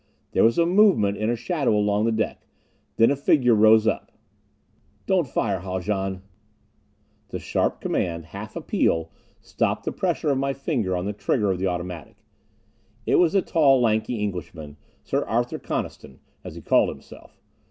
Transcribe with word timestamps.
There 0.31 0.43
was 0.43 0.57
a 0.57 0.65
movement 0.65 1.15
in 1.19 1.29
a 1.29 1.35
shadow 1.35 1.75
along 1.77 2.05
the 2.05 2.11
deck. 2.11 2.47
Then 2.95 3.11
a 3.11 3.15
figure 3.15 3.53
rose 3.53 3.85
up. 3.85 4.11
"Don't 5.05 5.27
fire, 5.27 5.59
Haljan!" 5.59 6.23
The 7.27 7.37
sharp 7.37 7.79
command, 7.79 8.25
half 8.25 8.55
appeal, 8.55 9.11
stopped 9.41 9.85
the 9.85 9.91
pressure 9.91 10.31
of 10.31 10.39
my 10.39 10.53
finger 10.53 10.97
on 10.97 11.05
the 11.05 11.13
trigger 11.13 11.51
of 11.51 11.59
the 11.59 11.67
automatic. 11.67 12.15
It 13.05 13.17
was 13.17 13.33
the 13.33 13.43
tall 13.43 13.79
lanky 13.79 14.15
Englishman, 14.19 14.77
Sir 15.03 15.23
Arthur 15.23 15.59
Coniston, 15.59 16.19
as 16.43 16.55
he 16.55 16.61
called 16.63 16.89
himself. 16.89 17.39